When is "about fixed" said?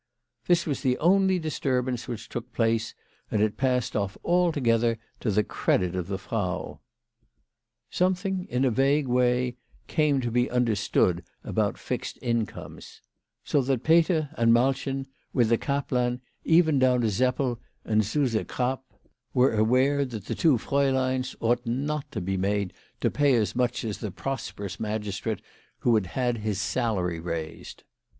11.43-12.17